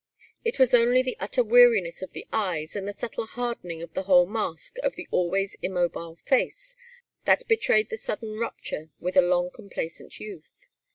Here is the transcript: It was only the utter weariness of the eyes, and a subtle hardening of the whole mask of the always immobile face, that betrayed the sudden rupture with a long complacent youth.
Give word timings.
It 0.43 0.57
was 0.57 0.73
only 0.73 1.03
the 1.03 1.15
utter 1.19 1.43
weariness 1.43 2.01
of 2.01 2.11
the 2.13 2.25
eyes, 2.33 2.75
and 2.75 2.89
a 2.89 2.91
subtle 2.91 3.27
hardening 3.27 3.83
of 3.83 3.93
the 3.93 4.01
whole 4.09 4.25
mask 4.25 4.77
of 4.81 4.95
the 4.95 5.07
always 5.11 5.55
immobile 5.61 6.15
face, 6.15 6.75
that 7.25 7.47
betrayed 7.47 7.89
the 7.91 7.97
sudden 7.97 8.33
rupture 8.39 8.89
with 8.99 9.15
a 9.15 9.21
long 9.21 9.51
complacent 9.51 10.19
youth. 10.19 10.69